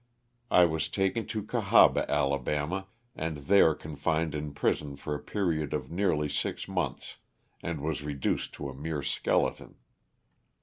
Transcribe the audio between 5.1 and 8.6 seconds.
a period of nearly six months, and was reduced